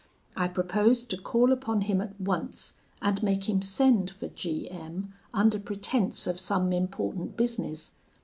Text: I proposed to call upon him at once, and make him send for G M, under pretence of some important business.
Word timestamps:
I 0.35 0.47
proposed 0.47 1.11
to 1.11 1.17
call 1.21 1.51
upon 1.51 1.81
him 1.81 2.01
at 2.01 2.19
once, 2.19 2.73
and 3.03 3.21
make 3.21 3.47
him 3.47 3.61
send 3.61 4.09
for 4.09 4.29
G 4.29 4.67
M, 4.71 5.13
under 5.31 5.59
pretence 5.59 6.25
of 6.25 6.39
some 6.39 6.73
important 6.73 7.37
business. 7.37 7.91